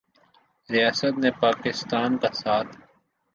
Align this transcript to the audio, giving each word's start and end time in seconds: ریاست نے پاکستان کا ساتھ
ریاست 0.69 1.13
نے 1.17 1.31
پاکستان 1.41 2.17
کا 2.17 2.29
ساتھ 2.33 2.71